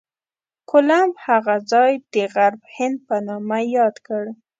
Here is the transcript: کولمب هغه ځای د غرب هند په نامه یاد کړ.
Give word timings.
کولمب 0.69 1.13
هغه 1.27 1.55
ځای 1.71 1.91
د 2.13 2.15
غرب 2.33 2.61
هند 2.75 2.97
په 3.07 3.15
نامه 3.27 3.59
یاد 3.77 3.95
کړ. 4.07 4.23